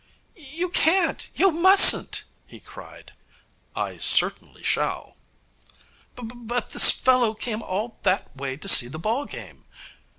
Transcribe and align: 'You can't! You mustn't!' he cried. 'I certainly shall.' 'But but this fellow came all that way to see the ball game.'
'You 0.35 0.69
can't! 0.69 1.27
You 1.35 1.51
mustn't!' 1.51 2.23
he 2.47 2.59
cried. 2.59 3.13
'I 3.75 3.97
certainly 3.97 4.63
shall.' 4.63 5.15
'But 6.15 6.47
but 6.47 6.71
this 6.71 6.89
fellow 6.89 7.35
came 7.35 7.61
all 7.61 7.99
that 8.01 8.35
way 8.35 8.57
to 8.57 8.67
see 8.67 8.87
the 8.87 8.97
ball 8.97 9.25
game.' 9.25 9.63